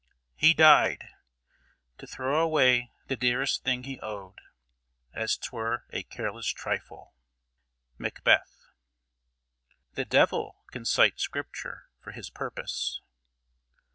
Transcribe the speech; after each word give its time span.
He 0.35 0.55
died, 0.55 1.09
To 1.99 2.07
throw 2.07 2.41
away 2.41 2.89
the 3.05 3.15
dearest 3.15 3.63
thing 3.63 3.83
he 3.83 3.99
owed, 3.99 4.39
As 5.13 5.37
'twere 5.37 5.85
a 5.91 6.01
careless 6.01 6.47
trifle. 6.47 7.13
MACBETH. 7.99 8.65
The 9.93 10.05
devil 10.05 10.63
can 10.71 10.85
cite 10.85 11.19
Scripture 11.19 11.83
for 11.99 12.13
his 12.13 12.31
purpose. 12.31 12.99